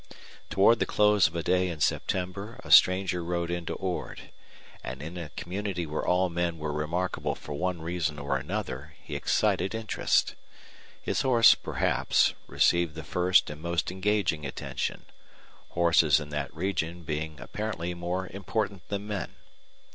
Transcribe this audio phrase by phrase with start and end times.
[0.49, 4.31] Toward the close of a day in September a stranger rode into Ord,
[4.83, 9.15] and in a community where all men were remarkable for one reason or another he
[9.15, 10.33] excited interest.
[10.99, 15.05] His horse, perhaps, received the first and most engaging attention
[15.69, 19.35] horses in that region being apparently more important than men.